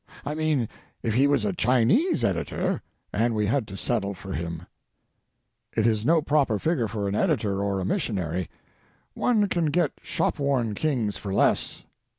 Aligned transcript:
I 0.25 0.33
mean, 0.33 0.67
if 1.03 1.13
he 1.13 1.27
was 1.27 1.45
a 1.45 1.53
Chi 1.53 1.67
168 1.85 2.01
THE 2.27 2.33
NORTH 2.33 2.35
AMERICAN 2.35 2.35
REVIEW. 2.35 2.63
nese 2.63 2.69
editor, 2.71 2.81
and 3.23 3.35
we 3.35 3.45
had 3.45 3.67
to 3.67 3.77
settle 3.77 4.13
for 4.15 4.33
him. 4.33 4.65
It 5.77 5.85
is 5.85 6.03
no 6.05 6.23
proper 6.23 6.57
figure 6.57 6.87
for 6.87 7.07
an 7.07 7.13
editor 7.13 7.61
or 7.61 7.79
a 7.79 7.85
missionary; 7.85 8.49
one 9.13 9.47
can 9.47 9.67
get 9.67 9.91
shop 10.01 10.39
worn 10.39 10.73
kings 10.73 11.17
for 11.17 11.31
less. 11.31 11.83